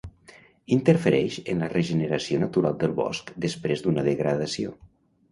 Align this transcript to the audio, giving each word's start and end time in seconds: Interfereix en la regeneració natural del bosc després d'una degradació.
Interfereix 0.75 1.35
en 1.51 1.59
la 1.63 1.67
regeneració 1.73 2.39
natural 2.43 2.77
del 2.83 2.95
bosc 2.99 3.29
després 3.47 3.85
d'una 3.85 4.07
degradació. 4.09 4.73